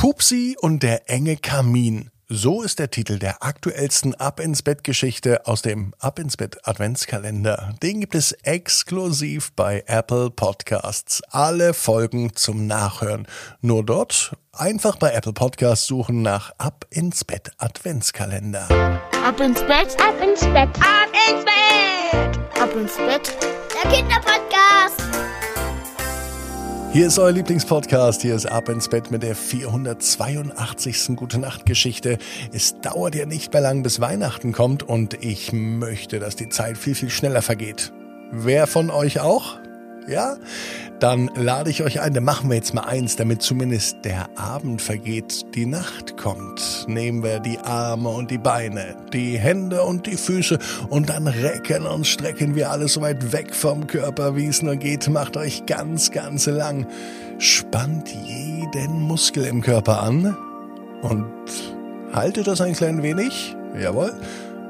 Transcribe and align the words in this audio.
Pupsi 0.00 0.56
und 0.58 0.82
der 0.82 1.10
enge 1.10 1.36
Kamin. 1.36 2.10
So 2.26 2.62
ist 2.62 2.78
der 2.78 2.90
Titel 2.90 3.18
der 3.18 3.42
aktuellsten 3.42 4.14
Ab 4.14 4.40
ins 4.40 4.62
Bett 4.62 4.82
Geschichte 4.82 5.46
aus 5.46 5.60
dem 5.60 5.92
Ab 5.98 6.18
ins 6.18 6.38
Bett 6.38 6.56
Adventskalender. 6.66 7.74
Den 7.82 8.00
gibt 8.00 8.14
es 8.14 8.32
exklusiv 8.32 9.52
bei 9.52 9.84
Apple 9.86 10.30
Podcasts. 10.30 11.20
Alle 11.28 11.74
Folgen 11.74 12.34
zum 12.34 12.66
Nachhören. 12.66 13.26
Nur 13.60 13.84
dort 13.84 14.34
einfach 14.54 14.96
bei 14.96 15.12
Apple 15.12 15.34
Podcasts 15.34 15.86
suchen 15.86 16.22
nach 16.22 16.52
Ab 16.56 16.86
ins 16.88 17.22
Bett 17.22 17.50
Adventskalender. 17.58 18.68
Ab 19.22 19.38
ins 19.38 19.60
Bett, 19.60 20.00
ab 20.00 20.14
ins 20.22 20.40
Bett, 20.40 20.70
ab 20.80 21.12
ins 21.28 21.44
Bett, 21.44 22.58
ab 22.58 22.74
ins 22.74 22.96
Bett, 22.96 23.36
der 23.74 23.90
Kinderpodcast. 23.90 24.99
Hier 26.92 27.06
ist 27.06 27.20
euer 27.20 27.30
Lieblingspodcast. 27.30 28.20
Hier 28.20 28.34
ist 28.34 28.46
Ab 28.46 28.68
ins 28.68 28.88
Bett 28.88 29.12
mit 29.12 29.22
der 29.22 29.36
482. 29.36 31.14
Gute 31.14 31.38
Nacht 31.38 31.64
Geschichte. 31.64 32.18
Es 32.52 32.80
dauert 32.80 33.14
ja 33.14 33.26
nicht 33.26 33.52
mehr 33.52 33.62
lang, 33.62 33.84
bis 33.84 34.00
Weihnachten 34.00 34.50
kommt 34.50 34.82
und 34.82 35.22
ich 35.22 35.52
möchte, 35.52 36.18
dass 36.18 36.34
die 36.34 36.48
Zeit 36.48 36.76
viel, 36.76 36.96
viel 36.96 37.10
schneller 37.10 37.42
vergeht. 37.42 37.92
Wer 38.32 38.66
von 38.66 38.90
euch 38.90 39.20
auch? 39.20 39.59
Ja? 40.10 40.36
Dann 40.98 41.30
lade 41.34 41.70
ich 41.70 41.82
euch 41.82 42.00
ein, 42.00 42.12
dann 42.12 42.24
machen 42.24 42.50
wir 42.50 42.56
jetzt 42.56 42.74
mal 42.74 42.82
eins, 42.82 43.16
damit 43.16 43.40
zumindest 43.40 44.04
der 44.04 44.28
Abend 44.36 44.82
vergeht, 44.82 45.54
die 45.54 45.64
Nacht 45.64 46.18
kommt. 46.18 46.84
Nehmen 46.88 47.22
wir 47.22 47.38
die 47.38 47.58
Arme 47.58 48.10
und 48.10 48.30
die 48.30 48.38
Beine, 48.38 48.96
die 49.12 49.38
Hände 49.38 49.82
und 49.82 50.06
die 50.06 50.16
Füße 50.16 50.58
und 50.90 51.08
dann 51.08 51.26
recken 51.26 51.86
und 51.86 52.06
strecken 52.06 52.54
wir 52.54 52.70
alles 52.70 52.94
so 52.94 53.00
weit 53.00 53.32
weg 53.32 53.54
vom 53.54 53.86
Körper, 53.86 54.36
wie 54.36 54.46
es 54.46 54.62
nur 54.62 54.76
geht. 54.76 55.08
Macht 55.08 55.36
euch 55.36 55.64
ganz, 55.64 56.10
ganz 56.10 56.46
lang. 56.46 56.86
Spannt 57.38 58.10
jeden 58.26 59.00
Muskel 59.00 59.46
im 59.46 59.62
Körper 59.62 60.02
an 60.02 60.36
und 61.02 61.32
haltet 62.12 62.46
das 62.46 62.60
ein 62.60 62.74
klein 62.74 63.02
wenig. 63.02 63.56
Jawohl. 63.80 64.12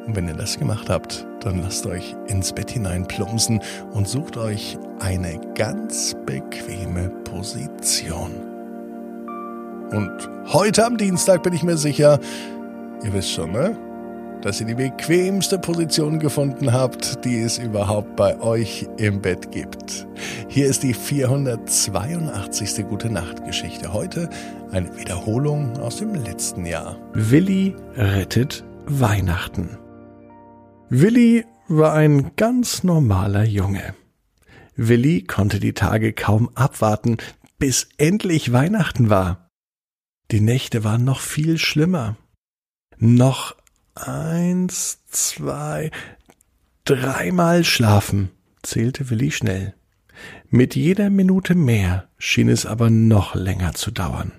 Und 0.07 0.17
wenn 0.17 0.29
ihr 0.29 0.35
das 0.35 0.59
gemacht 0.59 0.89
habt, 0.89 1.27
dann 1.41 1.63
lasst 1.63 1.87
euch 1.87 2.15
ins 2.27 2.53
Bett 2.53 2.71
hinein 2.71 3.07
plumpsen 3.07 3.61
und 3.93 4.09
sucht 4.09 4.37
euch 4.37 4.79
eine 5.01 5.41
ganz 5.55 6.15
bequeme 6.27 7.11
Position. 7.25 8.33
Und 9.91 10.31
heute 10.53 10.85
am 10.87 10.97
Dienstag 10.97 11.43
bin 11.43 11.53
ich 11.53 11.63
mir 11.63 11.77
sicher, 11.77 12.21
ihr 13.03 13.13
wisst 13.13 13.33
schon, 13.33 13.53
ne? 13.53 13.77
Dass 14.43 14.61
ihr 14.61 14.67
die 14.67 14.75
bequemste 14.75 15.59
Position 15.59 16.19
gefunden 16.19 16.73
habt, 16.73 17.25
die 17.25 17.43
es 17.43 17.59
überhaupt 17.59 18.17
bei 18.17 18.41
euch 18.41 18.89
im 18.97 19.21
Bett 19.21 19.51
gibt. 19.51 20.07
Hier 20.49 20.67
ist 20.67 20.83
die 20.83 20.95
482. 20.95 22.87
Gute 22.89 23.11
Nacht 23.11 23.45
Geschichte. 23.45 23.93
Heute 23.93 24.31
eine 24.71 24.97
Wiederholung 24.97 25.77
aus 25.79 25.97
dem 25.97 26.15
letzten 26.15 26.65
Jahr. 26.65 26.97
Willi 27.13 27.75
rettet 27.97 28.65
Weihnachten. 28.87 29.77
Willi 30.89 31.45
war 31.69 31.93
ein 31.93 32.31
ganz 32.37 32.83
normaler 32.83 33.45
Junge. 33.45 33.95
Willi 34.83 35.25
konnte 35.25 35.61
die 35.61 35.75
Tage 35.75 36.15
kaum 36.15 36.49
abwarten, 36.55 37.19
bis 37.59 37.91
endlich 37.99 38.51
Weihnachten 38.51 39.11
war. 39.11 39.51
Die 40.31 40.41
Nächte 40.41 40.85
waren 40.85 41.05
noch 41.05 41.21
viel 41.21 41.59
schlimmer. 41.59 42.17
Noch 42.97 43.57
eins, 43.95 45.01
zwei, 45.07 45.91
dreimal 46.85 47.63
schlafen, 47.65 48.31
zählte 48.63 49.11
Willi 49.11 49.33
schnell. 49.33 49.75
Mit 50.49 50.77
jeder 50.77 51.11
Minute 51.11 51.55
mehr 51.55 52.09
schien 52.17 52.49
es 52.49 52.65
aber 52.65 52.89
noch 52.89 53.35
länger 53.35 53.75
zu 53.75 53.91
dauern. 53.91 54.33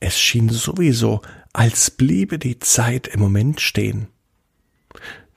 Es 0.00 0.18
schien 0.18 0.48
sowieso, 0.48 1.20
als 1.52 1.90
bliebe 1.90 2.38
die 2.38 2.60
Zeit 2.60 3.08
im 3.08 3.20
Moment 3.20 3.60
stehen. 3.60 4.08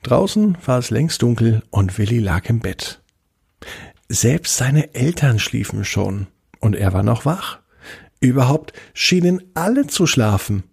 Draußen 0.02 0.56
war 0.64 0.78
es 0.78 0.88
längst 0.88 1.20
dunkel 1.20 1.62
und 1.68 1.98
Willi 1.98 2.20
lag 2.20 2.48
im 2.48 2.60
Bett. 2.60 3.03
Selbst 4.08 4.56
seine 4.56 4.94
Eltern 4.94 5.38
schliefen 5.38 5.84
schon 5.84 6.26
und 6.60 6.76
er 6.76 6.92
war 6.92 7.02
noch 7.02 7.24
wach. 7.24 7.60
Überhaupt 8.20 8.72
schienen 8.92 9.42
alle 9.54 9.86
zu 9.86 10.06
schlafen. 10.06 10.64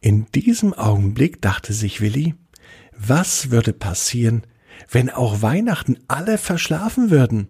In 0.00 0.26
diesem 0.32 0.72
Augenblick 0.72 1.42
dachte 1.42 1.72
sich 1.72 2.00
Willi, 2.00 2.34
was 2.96 3.50
würde 3.50 3.72
passieren, 3.72 4.42
wenn 4.90 5.10
auch 5.10 5.42
Weihnachten 5.42 5.98
alle 6.08 6.38
verschlafen 6.38 7.10
würden? 7.10 7.48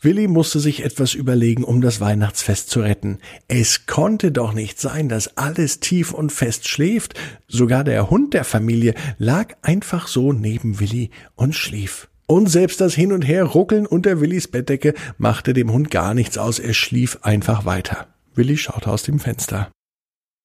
Willi 0.00 0.28
musste 0.28 0.60
sich 0.60 0.84
etwas 0.84 1.14
überlegen, 1.14 1.64
um 1.64 1.80
das 1.80 2.00
Weihnachtsfest 2.00 2.70
zu 2.70 2.80
retten. 2.80 3.18
Es 3.48 3.86
konnte 3.86 4.30
doch 4.30 4.52
nicht 4.52 4.80
sein, 4.80 5.08
dass 5.08 5.36
alles 5.36 5.80
tief 5.80 6.12
und 6.12 6.30
fest 6.30 6.68
schläft. 6.68 7.14
Sogar 7.48 7.82
der 7.82 8.08
Hund 8.10 8.34
der 8.34 8.44
Familie 8.44 8.94
lag 9.18 9.56
einfach 9.62 10.06
so 10.06 10.32
neben 10.32 10.78
Willi 10.78 11.10
und 11.34 11.54
schlief. 11.54 12.08
Und 12.26 12.48
selbst 12.48 12.80
das 12.80 12.94
Hin 12.94 13.12
und 13.12 13.22
Her 13.22 13.44
ruckeln 13.44 13.86
unter 13.86 14.20
Willis 14.20 14.48
Bettdecke 14.48 14.94
machte 15.16 15.52
dem 15.52 15.72
Hund 15.72 15.90
gar 15.90 16.12
nichts 16.12 16.38
aus. 16.38 16.58
Er 16.58 16.74
schlief 16.74 17.18
einfach 17.22 17.64
weiter. 17.64 18.08
Willi 18.34 18.56
schaute 18.56 18.90
aus 18.90 19.04
dem 19.04 19.20
Fenster. 19.20 19.70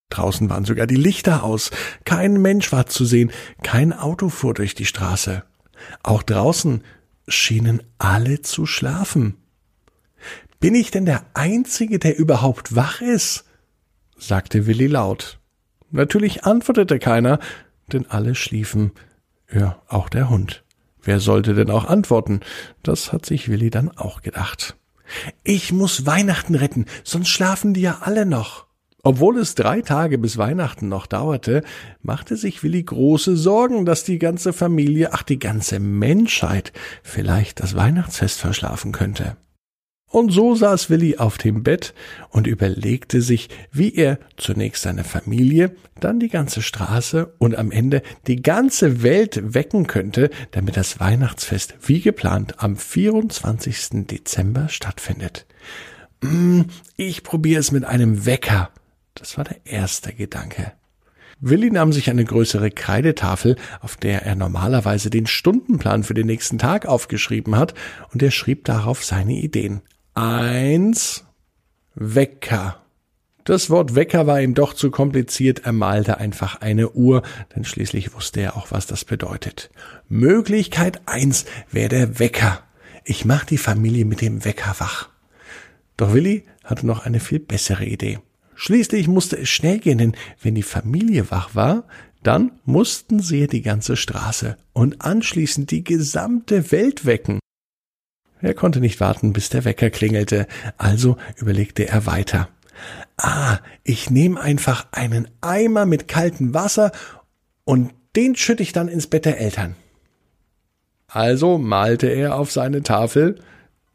Draußen 0.09 0.49
waren 0.49 0.65
sogar 0.65 0.85
die 0.85 0.95
Lichter 0.95 1.43
aus. 1.43 1.71
Kein 2.05 2.41
Mensch 2.41 2.71
war 2.71 2.85
zu 2.85 3.05
sehen. 3.05 3.31
Kein 3.63 3.93
Auto 3.93 4.29
fuhr 4.29 4.53
durch 4.53 4.75
die 4.75 4.85
Straße. 4.85 5.43
Auch 6.03 6.21
draußen 6.21 6.83
schienen 7.27 7.81
alle 7.97 8.41
zu 8.41 8.65
schlafen. 8.65 9.37
Bin 10.59 10.75
ich 10.75 10.91
denn 10.91 11.05
der 11.05 11.25
Einzige, 11.33 11.97
der 11.97 12.17
überhaupt 12.17 12.75
wach 12.75 13.01
ist? 13.01 13.45
sagte 14.17 14.67
Willi 14.67 14.85
laut. 14.85 15.39
Natürlich 15.89 16.43
antwortete 16.43 16.99
keiner, 16.99 17.39
denn 17.91 18.05
alle 18.09 18.35
schliefen, 18.35 18.91
ja, 19.51 19.81
auch 19.87 20.07
der 20.07 20.29
Hund. 20.29 20.63
Wer 21.03 21.19
sollte 21.19 21.53
denn 21.53 21.69
auch 21.69 21.85
antworten? 21.85 22.41
Das 22.83 23.11
hat 23.11 23.25
sich 23.25 23.49
Willi 23.49 23.69
dann 23.69 23.89
auch 23.97 24.21
gedacht. 24.21 24.75
Ich 25.43 25.73
muss 25.73 26.05
Weihnachten 26.05 26.55
retten, 26.55 26.85
sonst 27.03 27.29
schlafen 27.29 27.73
die 27.73 27.81
ja 27.81 27.99
alle 28.01 28.25
noch. 28.25 28.65
Obwohl 29.03 29.39
es 29.39 29.55
drei 29.55 29.81
Tage 29.81 30.19
bis 30.19 30.37
Weihnachten 30.37 30.87
noch 30.87 31.07
dauerte, 31.07 31.63
machte 32.03 32.37
sich 32.37 32.61
Willi 32.61 32.83
große 32.83 33.35
Sorgen, 33.35 33.85
dass 33.85 34.03
die 34.03 34.19
ganze 34.19 34.53
Familie, 34.53 35.11
ach 35.13 35.23
die 35.23 35.39
ganze 35.39 35.79
Menschheit, 35.79 36.71
vielleicht 37.01 37.61
das 37.61 37.75
Weihnachtsfest 37.75 38.39
verschlafen 38.39 38.91
könnte. 38.91 39.37
Und 40.11 40.31
so 40.31 40.55
saß 40.55 40.89
Willi 40.89 41.17
auf 41.17 41.37
dem 41.37 41.63
Bett 41.63 41.93
und 42.29 42.45
überlegte 42.45 43.21
sich, 43.21 43.47
wie 43.71 43.95
er 43.95 44.19
zunächst 44.35 44.83
seine 44.83 45.05
Familie, 45.05 45.73
dann 46.01 46.19
die 46.19 46.27
ganze 46.27 46.61
Straße 46.61 47.33
und 47.37 47.55
am 47.55 47.71
Ende 47.71 48.01
die 48.27 48.41
ganze 48.41 49.03
Welt 49.03 49.53
wecken 49.53 49.87
könnte, 49.87 50.29
damit 50.51 50.75
das 50.75 50.99
Weihnachtsfest 50.99 51.75
wie 51.81 52.01
geplant 52.01 52.55
am 52.57 52.75
24. 52.75 54.05
Dezember 54.07 54.67
stattfindet. 54.67 55.45
Hm, 56.21 56.65
ich 56.97 57.23
probiere 57.23 57.61
es 57.61 57.71
mit 57.71 57.85
einem 57.85 58.25
Wecker, 58.25 58.69
das 59.15 59.37
war 59.37 59.45
der 59.45 59.65
erste 59.65 60.13
Gedanke. 60.13 60.73
Willi 61.39 61.71
nahm 61.71 61.93
sich 61.93 62.09
eine 62.09 62.25
größere 62.25 62.69
Kreidetafel, 62.69 63.55
auf 63.79 63.95
der 63.95 64.23
er 64.25 64.35
normalerweise 64.35 65.09
den 65.09 65.25
Stundenplan 65.25 66.03
für 66.03 66.13
den 66.13 66.27
nächsten 66.27 66.59
Tag 66.59 66.85
aufgeschrieben 66.85 67.55
hat, 67.55 67.73
und 68.13 68.21
er 68.21 68.29
schrieb 68.29 68.65
darauf 68.65 69.03
seine 69.03 69.33
Ideen. 69.33 69.81
Eins 70.13 71.23
Wecker. 71.95 72.81
Das 73.45 73.69
Wort 73.69 73.95
Wecker 73.95 74.27
war 74.27 74.41
ihm 74.41 74.53
doch 74.53 74.73
zu 74.73 74.91
kompliziert, 74.91 75.61
er 75.63 75.71
malte 75.71 76.17
einfach 76.17 76.59
eine 76.59 76.91
Uhr, 76.91 77.23
denn 77.55 77.63
schließlich 77.63 78.13
wusste 78.13 78.41
er 78.41 78.57
auch, 78.57 78.71
was 78.71 78.87
das 78.87 79.05
bedeutet. 79.05 79.71
Möglichkeit 80.09 81.01
eins 81.07 81.45
wäre 81.71 81.89
der 81.89 82.19
Wecker. 82.19 82.61
Ich 83.05 83.23
mach 83.23 83.45
die 83.45 83.57
Familie 83.57 84.03
mit 84.03 84.19
dem 84.19 84.43
Wecker 84.43 84.75
wach. 84.79 85.09
Doch 85.95 86.13
Willi 86.13 86.43
hatte 86.63 86.85
noch 86.85 87.05
eine 87.05 87.19
viel 87.19 87.39
bessere 87.39 87.85
Idee. 87.85 88.19
Schließlich 88.55 89.07
musste 89.07 89.37
es 89.37 89.49
schnell 89.49 89.79
gehen, 89.79 89.97
denn 89.97 90.15
wenn 90.41 90.55
die 90.55 90.61
Familie 90.61 91.31
wach 91.31 91.55
war, 91.55 91.85
dann 92.21 92.51
mussten 92.65 93.21
sie 93.21 93.47
die 93.47 93.63
ganze 93.63 93.95
Straße 93.95 94.57
und 94.73 95.01
anschließend 95.01 95.71
die 95.71 95.83
gesamte 95.83 96.71
Welt 96.71 97.05
wecken. 97.05 97.40
Er 98.41 98.53
konnte 98.53 98.79
nicht 98.79 98.99
warten, 98.99 99.33
bis 99.33 99.49
der 99.49 99.65
Wecker 99.65 99.89
klingelte, 99.89 100.47
also 100.77 101.17
überlegte 101.37 101.87
er 101.87 102.05
weiter. 102.05 102.49
Ah, 103.17 103.59
ich 103.83 104.09
nehme 104.09 104.39
einfach 104.39 104.87
einen 104.91 105.27
Eimer 105.41 105.85
mit 105.85 106.07
kaltem 106.07 106.53
Wasser 106.53 106.91
und 107.63 107.93
den 108.15 108.35
schütte 108.35 108.63
ich 108.63 108.73
dann 108.73 108.87
ins 108.87 109.07
Bett 109.07 109.25
der 109.25 109.39
Eltern. 109.39 109.75
Also 111.07 111.57
malte 111.57 112.07
er 112.07 112.35
auf 112.35 112.51
seine 112.51 112.83
Tafel 112.83 113.39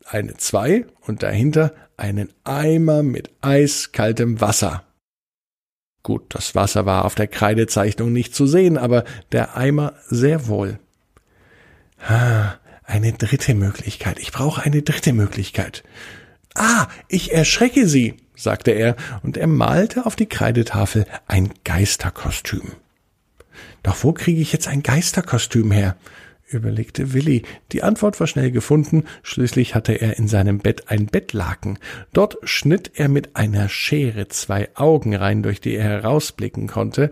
eine 0.04 0.37
zwei 0.37 0.87
und 1.00 1.22
dahinter 1.22 1.72
einen 1.96 2.28
Eimer 2.44 3.02
mit 3.02 3.31
eiskaltem 3.40 4.40
Wasser. 4.40 4.84
Gut, 6.02 6.22
das 6.28 6.54
Wasser 6.54 6.87
war 6.87 7.04
auf 7.04 7.16
der 7.16 7.26
Kreidezeichnung 7.26 8.12
nicht 8.12 8.34
zu 8.34 8.46
sehen, 8.46 8.78
aber 8.78 9.04
der 9.32 9.56
Eimer 9.56 9.94
sehr 10.06 10.46
wohl. 10.46 10.78
Ah, 11.99 12.54
eine 12.86 13.12
dritte 13.12 13.54
Möglichkeit. 13.54 14.18
Ich 14.18 14.32
brauche 14.32 14.62
eine 14.62 14.82
dritte 14.82 15.12
Möglichkeit. 15.12 15.82
Ah, 16.54 16.88
ich 17.08 17.32
erschrecke 17.32 17.86
Sie, 17.86 18.14
sagte 18.34 18.70
er, 18.70 18.96
und 19.22 19.36
er 19.36 19.46
malte 19.46 20.06
auf 20.06 20.16
die 20.16 20.26
Kreidetafel 20.26 21.06
ein 21.26 21.52
Geisterkostüm. 21.64 22.72
Doch 23.82 24.02
wo 24.02 24.12
kriege 24.12 24.40
ich 24.40 24.52
jetzt 24.52 24.68
ein 24.68 24.82
Geisterkostüm 24.82 25.70
her? 25.70 25.96
überlegte 26.48 27.12
Willi. 27.12 27.42
Die 27.72 27.82
Antwort 27.82 28.20
war 28.20 28.26
schnell 28.26 28.52
gefunden, 28.52 29.04
schließlich 29.22 29.74
hatte 29.74 29.92
er 29.94 30.16
in 30.16 30.28
seinem 30.28 30.58
Bett 30.58 30.90
ein 30.90 31.06
Bettlaken. 31.06 31.78
Dort 32.12 32.38
schnitt 32.44 32.92
er 32.94 33.08
mit 33.08 33.34
einer 33.34 33.68
Schere 33.68 34.28
zwei 34.28 34.68
Augen 34.74 35.14
rein, 35.14 35.42
durch 35.42 35.60
die 35.60 35.74
er 35.74 35.84
herausblicken 35.84 36.68
konnte. 36.68 37.10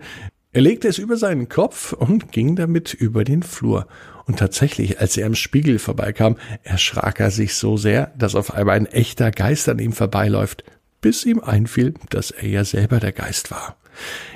Er 0.53 0.61
legte 0.61 0.87
es 0.87 0.97
über 0.97 1.17
seinen 1.17 1.49
Kopf 1.49 1.91
und 1.91 2.31
ging 2.31 2.55
damit 2.55 2.93
über 2.93 3.25
den 3.25 3.43
Flur. 3.43 3.87
Und 4.25 4.39
tatsächlich, 4.39 4.99
als 4.99 5.17
er 5.17 5.27
am 5.27 5.35
Spiegel 5.35 5.77
vorbeikam, 5.79 6.37
erschrak 6.63 7.19
er 7.19 7.31
sich 7.31 7.53
so 7.53 7.77
sehr, 7.77 8.11
dass 8.17 8.35
auf 8.35 8.53
einmal 8.53 8.75
ein 8.75 8.87
echter 8.87 9.31
Geist 9.31 9.69
an 9.69 9.79
ihm 9.79 9.93
vorbeiläuft, 9.93 10.63
bis 11.01 11.25
ihm 11.25 11.39
einfiel, 11.39 11.93
dass 12.09 12.31
er 12.31 12.47
ja 12.47 12.63
selber 12.63 12.99
der 12.99 13.11
Geist 13.11 13.51
war. 13.51 13.77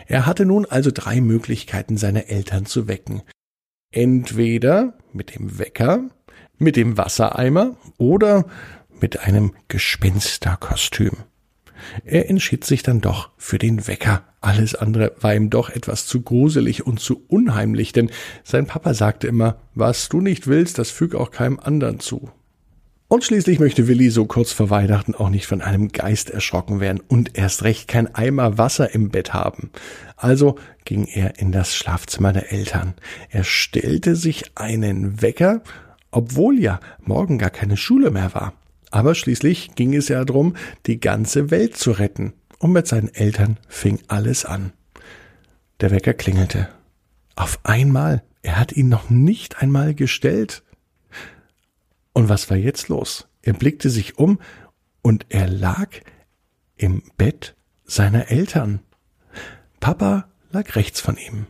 Er 0.06 0.26
hatte 0.26 0.46
nun 0.46 0.66
also 0.66 0.92
drei 0.94 1.22
Möglichkeiten, 1.22 1.98
seine 1.98 2.30
Eltern 2.30 2.66
zu 2.66 2.88
wecken. 2.88 3.24
Entweder 3.92 4.94
mit 5.12 5.36
dem 5.36 5.58
Wecker, 5.58 6.10
mit 6.58 6.76
dem 6.76 6.98
Wassereimer 6.98 7.76
oder 7.98 8.46
mit 9.02 9.20
einem 9.20 9.54
Gespensterkostüm. 9.68 11.14
Er 12.06 12.30
entschied 12.30 12.64
sich 12.64 12.84
dann 12.84 13.02
doch 13.02 13.30
für 13.38 13.58
den 13.58 13.88
Wecker. 13.88 14.24
Alles 14.42 14.76
andere 14.76 15.14
war 15.20 15.36
ihm 15.36 15.50
doch 15.50 15.70
etwas 15.70 16.06
zu 16.06 16.22
gruselig 16.22 16.86
und 16.86 17.00
zu 17.00 17.24
unheimlich, 17.28 17.92
denn 17.92 18.10
sein 18.44 18.68
Papa 18.68 18.94
sagte 18.94 19.28
immer, 19.28 19.58
was 19.76 20.10
du 20.10 20.22
nicht 20.22 20.48
willst, 20.48 20.78
das 20.78 20.92
füg 20.92 21.16
auch 21.16 21.32
keinem 21.32 21.60
anderen 21.60 22.00
zu. 22.00 22.30
Und 23.12 23.24
schließlich 23.24 23.60
möchte 23.60 23.88
Willi 23.88 24.12
so 24.12 24.26
kurz 24.26 24.52
vor 24.52 24.70
Weihnachten 24.70 25.16
auch 25.16 25.30
nicht 25.30 25.48
von 25.48 25.62
einem 25.62 25.88
Geist 25.88 26.30
erschrocken 26.30 26.80
werden 26.80 27.02
und 27.08 27.36
erst 27.36 27.64
recht 27.64 27.88
kein 27.88 28.14
Eimer 28.14 28.60
Wasser 28.60 28.94
im 28.94 29.10
Bett 29.10 29.34
haben. 29.34 29.72
Also 30.16 30.60
ging 30.86 31.06
er 31.06 31.40
in 31.40 31.52
das 31.52 31.76
Schlafzimmer 31.76 32.34
der 32.34 32.52
Eltern. 32.52 32.94
Er 33.32 33.44
stellte 33.44 34.16
sich 34.16 34.56
einen 34.56 35.24
Wecker, 35.24 35.64
obwohl 36.12 36.60
ja 36.60 36.80
morgen 37.02 37.40
gar 37.40 37.50
keine 37.50 37.78
Schule 37.78 38.12
mehr 38.12 38.36
war. 38.36 38.54
Aber 38.92 39.16
schließlich 39.16 39.76
ging 39.76 39.96
es 39.96 40.08
ja 40.08 40.24
darum, 40.26 40.56
die 40.86 41.00
ganze 41.00 41.52
Welt 41.52 41.78
zu 41.78 41.92
retten. 41.92 42.34
Und 42.58 42.72
mit 42.74 42.88
seinen 42.88 43.14
Eltern 43.14 43.58
fing 43.68 44.00
alles 44.08 44.46
an. 44.46 44.74
Der 45.80 45.92
Wecker 45.92 46.14
klingelte. 46.14 46.70
Auf 47.36 47.60
einmal. 47.64 48.24
Er 48.42 48.58
hat 48.58 48.72
ihn 48.72 48.90
noch 48.90 49.10
nicht 49.10 49.62
einmal 49.62 49.94
gestellt. 49.94 50.64
Und 52.14 52.30
was 52.30 52.50
war 52.50 52.58
jetzt 52.58 52.90
los? 52.90 53.28
Er 53.42 53.54
blickte 53.54 53.90
sich 53.90 54.18
um 54.18 54.40
und 55.02 55.26
er 55.30 55.48
lag 55.48 55.90
im 56.76 57.04
Bett 57.18 57.56
seiner 57.86 58.30
Eltern. 58.30 58.80
Papa 59.80 60.28
lag 60.52 60.76
rechts 60.76 61.00
von 61.00 61.18
ihm. 61.18 61.48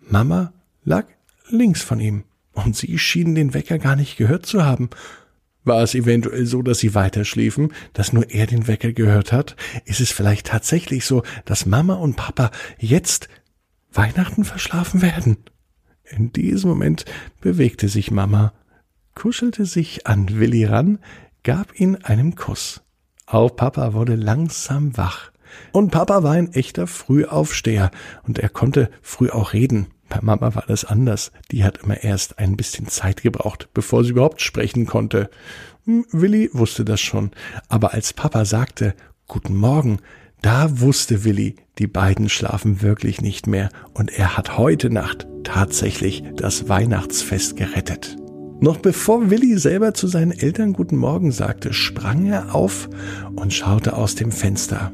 Mama 0.00 0.52
lag 0.84 1.06
links 1.48 1.82
von 1.82 2.00
ihm. 2.00 2.24
Und 2.52 2.76
sie 2.76 2.98
schienen 2.98 3.34
den 3.34 3.54
Wecker 3.54 3.78
gar 3.78 3.96
nicht 3.96 4.16
gehört 4.16 4.44
zu 4.44 4.64
haben. 4.64 4.90
War 5.64 5.82
es 5.82 5.94
eventuell 5.94 6.44
so, 6.46 6.62
dass 6.62 6.80
sie 6.80 6.94
weiter 6.94 7.24
schliefen, 7.24 7.72
dass 7.92 8.12
nur 8.12 8.30
er 8.30 8.46
den 8.46 8.66
Wecker 8.66 8.92
gehört 8.92 9.32
hat? 9.32 9.56
Ist 9.84 10.00
es 10.00 10.10
vielleicht 10.10 10.46
tatsächlich 10.48 11.04
so, 11.04 11.22
dass 11.44 11.66
Mama 11.66 11.94
und 11.94 12.16
Papa 12.16 12.50
jetzt 12.78 13.28
Weihnachten 13.92 14.44
verschlafen 14.44 15.02
werden? 15.02 15.36
In 16.04 16.32
diesem 16.32 16.70
Moment 16.70 17.04
bewegte 17.40 17.88
sich 17.88 18.10
Mama, 18.10 18.52
kuschelte 19.14 19.64
sich 19.64 20.06
an 20.06 20.40
Willi 20.40 20.64
ran, 20.64 20.98
gab 21.44 21.78
ihn 21.78 21.96
einen 21.96 22.34
Kuss. 22.34 22.82
Auch 23.26 23.54
Papa 23.54 23.94
wurde 23.94 24.16
langsam 24.16 24.96
wach. 24.96 25.30
Und 25.70 25.90
Papa 25.90 26.22
war 26.22 26.32
ein 26.32 26.52
echter 26.52 26.86
Frühaufsteher 26.86 27.90
und 28.24 28.38
er 28.38 28.48
konnte 28.48 28.90
früh 29.00 29.30
auch 29.30 29.52
reden. 29.52 29.88
Bei 30.12 30.20
Mama 30.20 30.54
war 30.54 30.64
das 30.68 30.84
anders. 30.84 31.32
Die 31.50 31.64
hat 31.64 31.78
immer 31.78 32.04
erst 32.04 32.38
ein 32.38 32.54
bisschen 32.54 32.86
Zeit 32.86 33.22
gebraucht, 33.22 33.70
bevor 33.72 34.04
sie 34.04 34.10
überhaupt 34.10 34.42
sprechen 34.42 34.84
konnte. 34.84 35.30
Hm, 35.86 36.04
Willi 36.12 36.50
wusste 36.52 36.84
das 36.84 37.00
schon. 37.00 37.30
Aber 37.68 37.94
als 37.94 38.12
Papa 38.12 38.44
sagte, 38.44 38.94
Guten 39.26 39.56
Morgen, 39.56 40.00
da 40.42 40.80
wusste 40.80 41.24
Willi, 41.24 41.56
die 41.78 41.86
beiden 41.86 42.28
schlafen 42.28 42.82
wirklich 42.82 43.22
nicht 43.22 43.46
mehr 43.46 43.70
und 43.94 44.10
er 44.12 44.36
hat 44.36 44.58
heute 44.58 44.90
Nacht 44.90 45.26
tatsächlich 45.44 46.22
das 46.36 46.68
Weihnachtsfest 46.68 47.56
gerettet. 47.56 48.18
Noch 48.60 48.76
bevor 48.76 49.30
Willi 49.30 49.56
selber 49.56 49.94
zu 49.94 50.08
seinen 50.08 50.32
Eltern 50.32 50.74
Guten 50.74 50.98
Morgen 50.98 51.32
sagte, 51.32 51.72
sprang 51.72 52.26
er 52.26 52.54
auf 52.54 52.90
und 53.34 53.54
schaute 53.54 53.96
aus 53.96 54.14
dem 54.14 54.30
Fenster. 54.30 54.92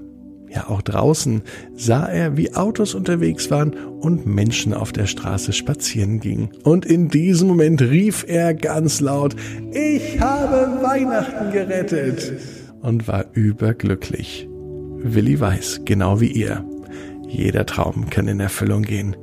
Ja, 0.50 0.69
auch 0.69 0.83
draußen 0.83 1.43
sah 1.75 2.06
er, 2.06 2.37
wie 2.37 2.55
Autos 2.55 2.95
unterwegs 2.95 3.50
waren 3.50 3.75
und 3.75 4.27
Menschen 4.27 4.73
auf 4.73 4.93
der 4.93 5.06
Straße 5.06 5.53
spazieren 5.53 6.21
gingen. 6.21 6.50
Und 6.62 6.87
in 6.87 7.09
diesem 7.09 7.49
Moment 7.49 7.83
rief 7.83 8.25
er 8.27 8.55
ganz 8.55 9.00
laut, 9.00 9.37
ich 9.73 10.21
habe 10.21 10.83
Weihnachten 10.83 11.53
gerettet 11.53 12.33
und 12.81 13.09
war 13.09 13.27
überglücklich. 13.33 14.49
Willi 15.00 15.39
weiß, 15.39 15.83
genau 15.85 16.21
wie 16.21 16.33
ihr, 16.33 16.65
jeder 17.29 17.67
Traum 17.67 18.09
kann 18.09 18.27
in 18.27 18.41
Erfüllung 18.41 18.83
gehen. 18.83 19.15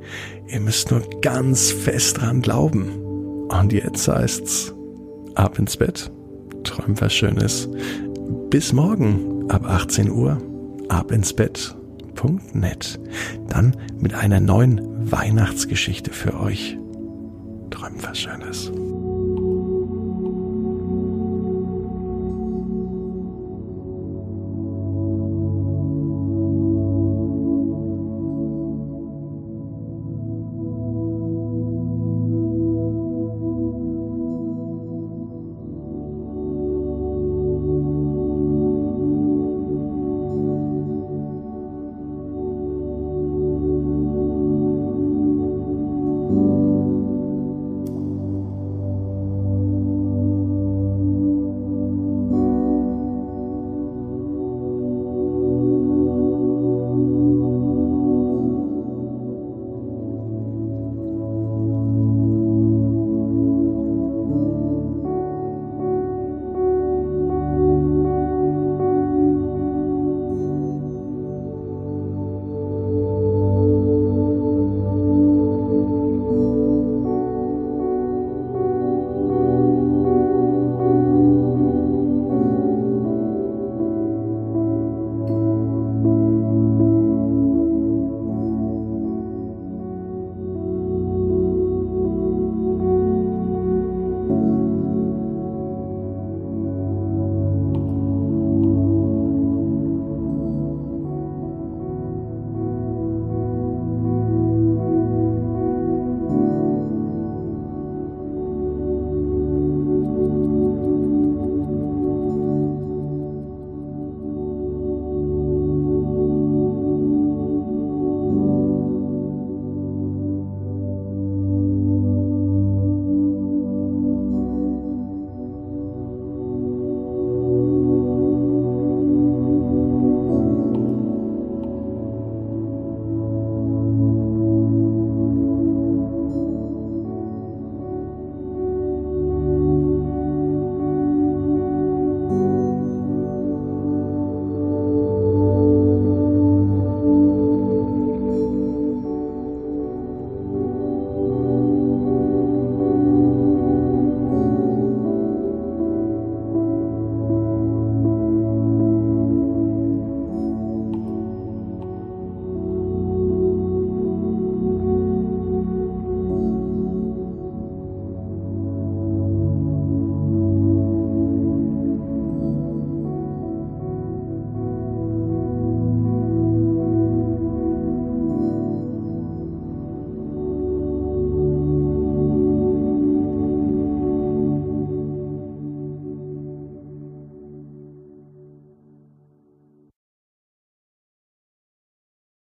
Ihr 0.48 0.60
müsst 0.60 0.90
nur 0.90 1.02
ganz 1.22 1.72
fest 1.72 2.20
dran 2.20 2.40
glauben. 2.40 2.88
Und 3.48 3.72
jetzt 3.72 4.06
heißt's, 4.06 4.72
ab 5.34 5.58
ins 5.58 5.76
Bett, 5.76 6.10
träum 6.62 7.00
was 7.00 7.12
Schönes. 7.12 7.68
Bis 8.48 8.72
morgen 8.72 9.50
ab 9.50 9.66
18 9.66 10.10
Uhr 10.10 10.38
abinsbett.net. 10.88 13.00
Dann 13.48 13.76
mit 13.98 14.14
einer 14.14 14.40
neuen 14.40 15.10
Weihnachtsgeschichte 15.10 16.12
für 16.12 16.38
euch. 16.40 16.78
Träumt 17.70 18.06
was 18.06 18.18
Schönes. 18.18 18.70